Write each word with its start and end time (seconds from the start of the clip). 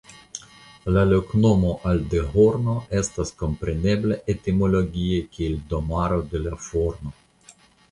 La 0.95 1.01
loknomo 1.09 1.73
"Aldehorno" 1.89 2.75
estas 3.01 3.33
komprenebla 3.43 4.19
etimologie 4.37 5.21
kiel 5.37 5.61
Domaro 5.77 6.21
de 6.35 6.45
la 6.49 6.59
Forno. 6.67 7.17